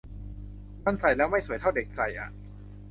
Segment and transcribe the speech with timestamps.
[0.85, 2.29] มันใส่แล้วไม่สวยเท่าเด็กใส่อะ